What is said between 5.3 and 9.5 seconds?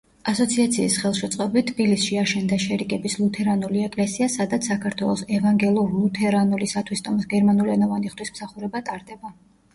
ევანგელურ-ლუთერანული სათვისტომოს გერმანულენოვანი ღვთისმსახურება ტარდება.